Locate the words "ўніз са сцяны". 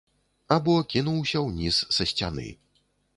1.47-2.47